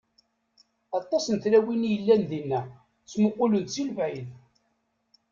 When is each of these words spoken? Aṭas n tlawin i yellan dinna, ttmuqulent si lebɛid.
Aṭas 0.99 1.25
n 1.27 1.35
tlawin 1.43 1.83
i 1.87 1.89
yellan 1.93 2.23
dinna, 2.29 2.61
ttmuqulent 3.03 3.71
si 3.73 3.83
lebɛid. 3.87 4.29